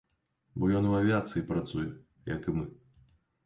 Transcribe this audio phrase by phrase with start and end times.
[0.57, 1.87] Бо ён ў авіяцыі працуе,
[2.35, 2.69] як і мы.